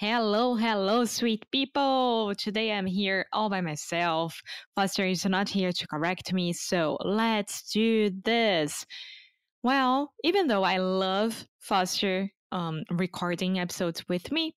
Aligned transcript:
Hello, 0.00 0.54
hello, 0.54 1.04
sweet 1.04 1.44
people. 1.52 2.32
Today 2.38 2.72
I'm 2.72 2.86
here 2.86 3.26
all 3.34 3.50
by 3.50 3.60
myself. 3.60 4.40
Foster 4.74 5.04
is 5.04 5.26
not 5.26 5.46
here 5.46 5.72
to 5.72 5.86
correct 5.88 6.32
me, 6.32 6.54
so 6.54 6.96
let's 7.04 7.70
do 7.70 8.10
this. 8.24 8.86
Well, 9.62 10.14
even 10.24 10.46
though 10.46 10.62
I 10.62 10.78
love 10.78 11.44
Foster 11.58 12.30
um, 12.50 12.82
recording 12.92 13.58
episodes 13.58 14.02
with 14.08 14.32
me, 14.32 14.54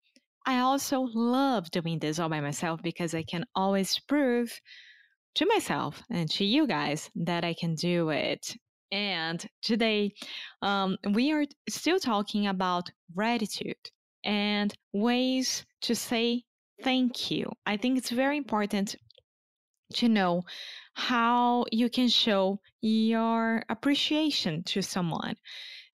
I 0.46 0.60
also 0.60 1.08
love 1.12 1.68
doing 1.72 1.98
this 1.98 2.20
all 2.20 2.29
by 2.29 2.40
myself 2.40 2.80
because 2.80 3.12
I 3.12 3.24
can 3.24 3.45
always 3.56 3.98
prove 3.98 4.56
to 5.34 5.46
myself 5.46 6.04
and 6.09 6.30
to 6.30 6.45
you 6.45 6.68
guys 6.68 7.11
that 7.16 7.43
I 7.43 7.54
can 7.54 7.74
do 7.74 8.11
it. 8.11 8.54
And 8.93 9.45
today, 9.61 10.12
um, 10.62 10.98
we 11.14 11.32
are 11.32 11.46
still 11.68 11.98
talking 11.98 12.46
about 12.46 12.93
gratitude 13.12 13.90
and 14.25 14.73
ways 14.93 15.64
to 15.82 15.95
say 15.95 16.45
thank 16.82 17.31
you. 17.31 17.50
I 17.67 17.76
think 17.76 17.99
it's 17.99 18.11
very 18.11 18.36
important 18.36 18.96
to 19.95 20.08
know 20.08 20.43
how 20.95 21.64
you 21.71 21.89
can 21.89 22.08
show 22.08 22.61
your 22.81 23.62
appreciation 23.68 24.62
to 24.64 24.82
someone 24.82 25.35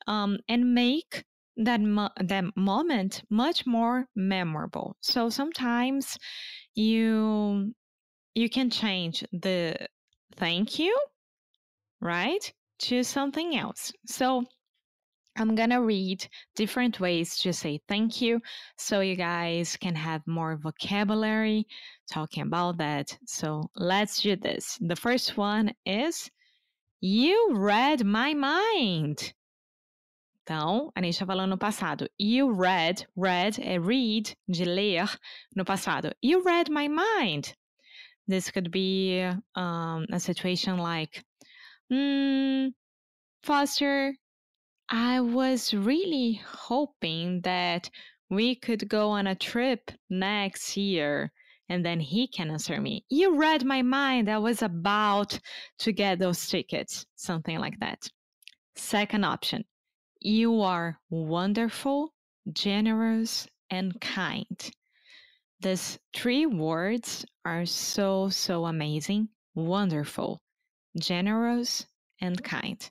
um, 0.07 0.39
and 0.49 0.75
make 0.75 1.25
that 1.57 1.81
mo- 1.81 2.11
that 2.21 2.45
moment 2.57 3.23
much 3.31 3.67
more 3.67 4.07
memorable. 4.15 4.97
So 5.01 5.29
sometimes 5.29 6.17
you 6.75 7.75
you 8.35 8.49
can 8.49 8.71
change 8.71 9.25
the 9.33 9.77
thank 10.37 10.79
you, 10.79 10.97
right, 12.01 12.53
to 12.81 13.03
something 13.03 13.57
else. 13.57 13.93
So 14.07 14.45
I'm 15.39 15.55
gonna 15.55 15.81
read 15.81 16.27
different 16.55 17.01
ways 17.01 17.39
to 17.39 17.53
say 17.53 17.81
thank 17.89 18.21
you 18.21 18.41
so 18.77 19.01
you 19.01 19.17
guys 19.17 19.77
can 19.77 19.95
have 19.95 20.27
more 20.27 20.57
vocabulary 20.57 21.67
talking 22.11 22.43
about 22.43 22.79
that. 22.79 23.17
So 23.27 23.71
let's 23.77 24.23
do 24.23 24.37
this. 24.37 24.79
The 24.81 24.97
first 24.97 25.37
one 25.37 25.73
is 25.87 26.31
You 27.01 27.55
read 27.55 28.05
my 28.05 28.35
mind. 28.35 29.33
Então, 30.43 30.91
a 30.97 31.03
gente 31.03 31.15
está 31.15 31.27
falando 31.27 31.51
no 31.51 31.59
passado. 31.59 32.09
You 32.19 32.51
read, 32.51 33.07
read 33.15 33.61
é 33.61 33.79
read, 33.79 34.35
de 34.49 34.65
ler, 34.65 35.07
no 35.55 35.65
passado. 35.65 36.13
You 36.23 36.43
read 36.43 36.71
my 36.71 36.89
mind. 36.89 37.55
This 38.27 38.51
could 38.51 38.71
be 38.71 39.21
um, 39.55 40.07
a 40.11 40.19
situation 40.19 40.79
like, 40.79 41.23
mm, 41.93 42.73
Foster, 43.43 44.15
I 44.91 45.21
was 45.21 45.75
really 45.75 46.41
hoping 46.47 47.43
that 47.43 47.91
we 48.31 48.55
could 48.55 48.89
go 48.89 49.11
on 49.11 49.27
a 49.27 49.35
trip 49.35 49.91
next 50.09 50.77
year. 50.79 51.31
And 51.69 51.85
then 51.85 52.01
he 52.01 52.27
can 52.27 52.51
answer 52.51 52.81
me, 52.81 53.05
You 53.11 53.37
read 53.37 53.65
my 53.65 53.83
mind. 53.83 54.31
I 54.31 54.39
was 54.39 54.63
about 54.63 55.39
to 55.81 55.93
get 55.93 56.19
those 56.19 56.49
tickets. 56.49 57.05
Something 57.17 57.59
like 57.59 57.79
that. 57.81 58.09
Second 58.77 59.25
option, 59.25 59.67
You 60.21 60.63
are 60.63 60.99
wonderful, 61.11 62.15
generous, 62.51 63.47
and 63.69 64.01
kind. 64.01 64.71
These 65.61 65.99
three 66.15 66.47
words 66.47 67.27
are 67.45 67.67
so, 67.67 68.31
so 68.31 68.65
amazing. 68.65 69.29
Wonderful, 69.55 70.41
generous, 70.99 71.85
and 72.23 72.43
kind. 72.43 72.91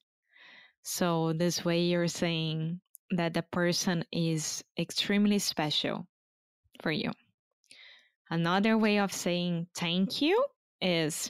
So, 0.90 1.34
this 1.34 1.66
way 1.66 1.82
you're 1.82 2.08
saying 2.08 2.80
that 3.12 3.34
the 3.34 3.42
person 3.42 4.06
is 4.14 4.64
extremely 4.80 5.38
special 5.38 6.08
for 6.82 6.92
you. 6.92 7.12
Another 8.30 8.78
way 8.78 8.98
of 8.98 9.12
saying 9.12 9.68
thank 9.76 10.22
you 10.22 10.46
is 10.82 11.30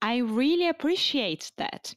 I 0.00 0.16
really 0.16 0.68
appreciate 0.68 1.52
that. 1.58 1.94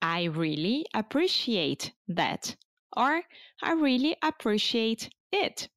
I 0.00 0.26
really 0.26 0.86
appreciate 0.94 1.92
that. 2.06 2.54
Or 2.96 3.20
I 3.60 3.72
really 3.72 4.16
appreciate 4.22 5.10
it. 5.32 5.68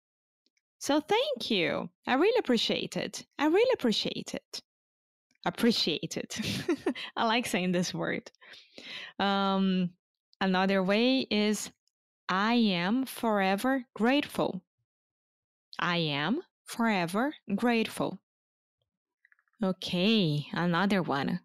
So 0.78 1.00
thank 1.01 1.50
you. 1.50 1.90
I 2.06 2.13
really 2.13 2.38
appreciate 2.38 2.97
it. 2.97 3.25
I 3.40 3.47
really 3.47 3.73
appreciate 3.73 4.35
it. 4.35 4.61
Appreciate 5.47 6.17
it. 6.17 6.40
I 7.17 7.25
like 7.25 7.47
saying 7.47 7.72
this 7.72 7.96
word. 7.96 8.29
Um, 9.17 9.90
Another 10.41 10.81
way 10.83 11.27
is 11.29 11.72
I 12.27 12.53
am 12.53 13.05
forever 13.05 13.85
grateful. 13.94 14.61
I 15.77 15.97
am 15.97 16.41
forever 16.66 17.35
grateful. 17.55 18.19
Okay, 19.63 20.47
another 20.53 21.01
one. 21.01 21.41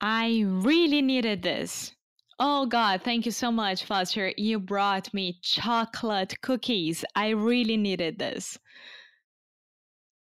I 0.00 0.44
really 0.46 1.02
needed 1.02 1.42
this. 1.42 1.94
Oh 2.38 2.66
God, 2.66 3.02
thank 3.02 3.24
you 3.24 3.32
so 3.32 3.50
much, 3.50 3.84
Foster. 3.84 4.32
You 4.36 4.58
brought 4.58 5.14
me 5.14 5.38
chocolate 5.42 6.40
cookies. 6.42 7.04
I 7.14 7.30
really 7.30 7.76
needed 7.76 8.18
this. 8.18 8.58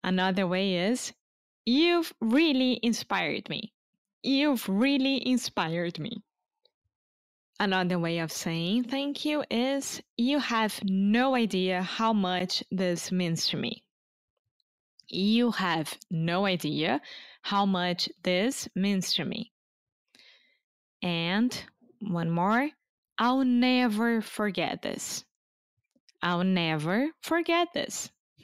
Another 0.04 0.48
way 0.48 0.90
is 0.90 1.14
You've 1.66 2.14
really 2.22 2.80
inspired 2.84 3.50
me. 3.50 3.74
You've 4.22 4.70
really 4.70 5.28
inspired 5.28 5.98
me. 5.98 6.24
Another 7.60 7.98
way 7.98 8.20
of 8.20 8.34
saying 8.34 8.84
thank 8.84 9.24
you 9.24 9.44
is 9.50 10.02
you 10.18 10.40
have 10.40 10.78
no 10.84 11.36
idea 11.36 11.82
how 11.82 12.12
much 12.12 12.64
this 12.70 13.14
means 13.14 13.48
to 13.48 13.58
me. 13.58 13.84
You 15.08 15.52
have 15.52 15.98
no 16.12 16.46
idea 16.46 17.02
how 17.44 17.66
much 17.66 18.10
this 18.24 18.68
means 18.76 19.14
to 19.14 19.24
me. 19.24 19.54
And 21.02 21.58
one 22.02 22.30
more, 22.30 22.70
I'll 23.18 23.46
never 23.46 24.22
forget 24.22 24.82
this. 24.82 25.24
I'll 26.22 26.44
never 26.44 27.10
forget 27.22 27.70
this. 27.74 28.12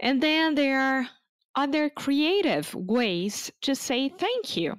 and 0.00 0.22
then 0.22 0.56
there 0.56 0.80
are 0.80 1.08
other 1.54 1.88
creative 1.88 2.74
ways 2.74 3.50
to 3.62 3.74
say 3.74 4.10
thank 4.10 4.56
you. 4.56 4.76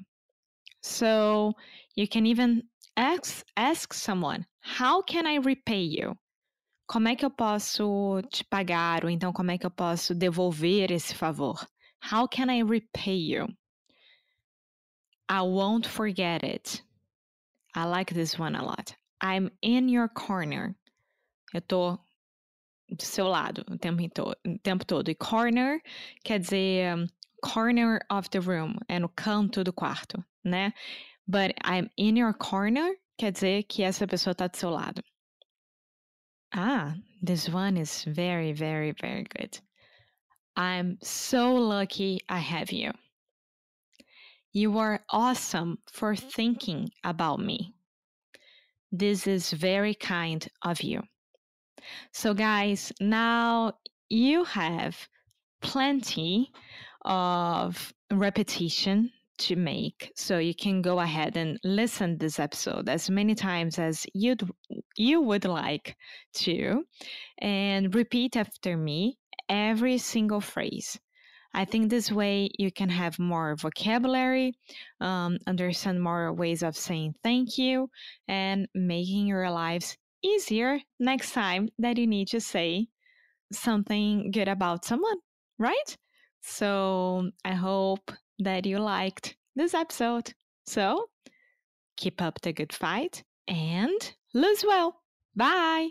So 0.82 1.54
you 2.00 2.08
can 2.08 2.26
even 2.26 2.64
ask, 2.96 3.44
ask 3.58 3.94
someone, 3.94 4.46
how 4.62 5.02
can 5.02 5.28
I 5.28 5.36
repay 5.36 5.82
you? 5.82 6.16
Como 6.88 7.08
é 7.08 7.16
que 7.16 7.26
eu 7.26 7.30
posso 7.30 8.22
te 8.32 8.44
pagar? 8.46 9.04
Ou 9.04 9.10
então, 9.10 9.34
como 9.34 9.52
é 9.52 9.58
que 9.58 9.66
eu 9.66 9.72
posso 9.72 10.16
devolver 10.16 10.92
esse 10.92 11.14
favor? 11.14 11.60
How 12.02 12.28
can 12.28 12.50
I 12.50 12.64
repay 12.64 13.18
you? 13.18 13.48
I 15.28 15.42
won't 15.42 15.88
forget 15.88 16.44
it. 16.44 16.82
I 17.76 17.84
like 17.84 18.14
this 18.14 18.40
one 18.40 18.56
a 18.56 18.64
lot. 18.64 18.96
I'm 19.22 19.52
in 19.62 19.90
your 19.90 20.08
corner. 20.08 20.74
Eu 21.54 21.62
tô 21.62 22.00
do 22.90 23.04
seu 23.04 23.28
lado 23.28 23.64
o 23.70 23.78
tempo, 23.78 24.02
o 24.48 24.60
tempo 24.60 24.86
todo. 24.86 25.10
E 25.10 25.16
corner 25.16 25.82
quer 26.24 26.40
dizer 26.40 26.96
um, 26.96 27.06
corner 27.44 28.00
of 28.10 28.30
the 28.30 28.40
room, 28.40 28.76
é 28.88 28.98
no 29.00 29.10
canto 29.10 29.64
do 29.64 29.74
quarto, 29.74 30.24
né? 30.44 30.74
But 31.30 31.54
I'm 31.64 31.92
in 31.96 32.16
your 32.16 32.34
corner 32.34 32.90
quer 33.20 33.32
dizer 33.32 33.68
que 33.68 33.86
essa 33.86 34.08
pessoa 34.08 34.34
está 34.34 34.52
do 34.52 34.58
seu 34.58 34.72
lado. 34.72 35.04
Ah, 36.52 36.96
this 37.22 37.48
one 37.48 37.78
is 37.78 38.04
very, 38.06 38.52
very, 38.52 38.94
very 39.00 39.26
good. 39.38 39.60
I'm 40.56 40.98
so 41.04 41.54
lucky 41.54 42.22
I 42.28 42.40
have 42.40 42.72
you. 42.72 42.92
You 44.54 44.80
are 44.80 45.04
awesome 45.12 45.78
for 45.92 46.16
thinking 46.16 46.90
about 47.04 47.40
me. 47.40 47.76
This 48.92 49.28
is 49.28 49.52
very 49.52 49.94
kind 49.94 50.48
of 50.64 50.82
you. 50.82 51.04
So, 52.12 52.34
guys, 52.34 52.92
now 53.00 53.74
you 54.10 54.46
have 54.46 54.98
plenty 55.62 56.52
of 57.06 57.94
repetition 58.10 59.12
to 59.40 59.56
make 59.56 60.12
so 60.16 60.38
you 60.38 60.54
can 60.54 60.82
go 60.82 61.00
ahead 61.00 61.38
and 61.38 61.60
listen 61.64 62.18
this 62.18 62.40
episode 62.40 62.90
as 62.90 63.10
many 63.10 63.34
times 63.36 63.80
as 63.80 64.06
you'd 64.14 64.44
you 64.98 65.22
would 65.22 65.46
like 65.46 65.96
to 66.34 66.84
and 67.40 67.96
repeat 67.96 68.36
after 68.36 68.78
me 68.78 69.18
every 69.48 69.98
single 69.98 70.42
phrase. 70.42 71.00
I 71.54 71.66
think 71.66 71.90
this 71.90 72.12
way 72.12 72.50
you 72.60 72.72
can 72.72 72.90
have 72.90 73.18
more 73.18 73.56
vocabulary 73.56 74.54
um, 75.02 75.38
understand 75.48 76.04
more 76.04 76.32
ways 76.34 76.62
of 76.62 76.78
saying 76.78 77.16
thank 77.24 77.58
you 77.58 77.90
and 78.28 78.68
making 78.76 79.26
your 79.28 79.50
lives 79.50 79.98
easier 80.22 80.80
next 81.00 81.32
time 81.32 81.70
that 81.80 81.98
you 81.98 82.06
need 82.06 82.28
to 82.30 82.42
say 82.42 82.88
something 83.52 84.30
good 84.32 84.48
about 84.48 84.86
someone 84.86 85.18
right? 85.58 85.98
So 86.42 87.30
i 87.44 87.54
hope 87.54 88.12
that 88.40 88.66
you 88.66 88.80
liked 88.80 89.36
this 89.56 89.74
episode. 89.74 90.34
So 90.66 91.10
keep 91.98 92.22
up 92.22 92.42
the 92.42 92.54
good 92.54 92.74
fight 92.74 93.24
and 93.48 94.14
lose 94.34 94.64
well. 94.64 95.02
Bye. 95.36 95.90